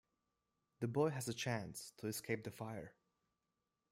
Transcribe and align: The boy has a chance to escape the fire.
The 0.79 0.87
boy 0.87 1.09
has 1.11 1.27
a 1.27 1.33
chance 1.35 1.93
to 1.97 2.07
escape 2.07 2.43
the 2.43 2.49
fire. 2.49 2.95